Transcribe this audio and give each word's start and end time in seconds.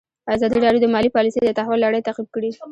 ازادي 0.35 0.59
راډیو 0.65 0.83
د 0.83 0.87
مالي 0.93 1.09
پالیسي 1.15 1.39
د 1.43 1.51
تحول 1.59 1.79
لړۍ 1.85 2.01
تعقیب 2.07 2.27
کړې. 2.35 2.49